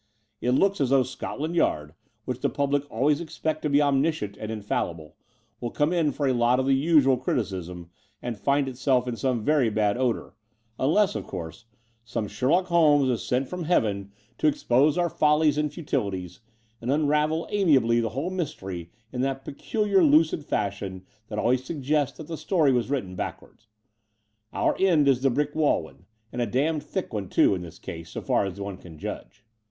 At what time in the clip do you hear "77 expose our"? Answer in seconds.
14.91-15.09